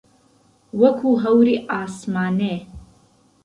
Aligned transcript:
وهکو 0.79 1.09
ههوری 1.23 1.55
عاسمانێ 1.73 2.55